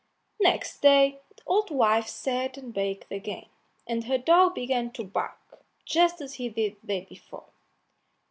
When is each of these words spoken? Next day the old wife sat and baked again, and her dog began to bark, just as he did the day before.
Next 0.39 0.79
day 0.81 1.19
the 1.37 1.43
old 1.45 1.69
wife 1.69 2.07
sat 2.07 2.57
and 2.57 2.73
baked 2.73 3.11
again, 3.11 3.45
and 3.85 4.05
her 4.05 4.17
dog 4.17 4.55
began 4.55 4.89
to 4.93 5.03
bark, 5.03 5.63
just 5.85 6.21
as 6.21 6.33
he 6.41 6.49
did 6.49 6.77
the 6.81 6.87
day 6.87 7.05
before. 7.07 7.51